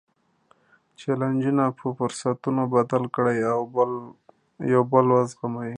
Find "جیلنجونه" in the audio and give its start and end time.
0.99-1.63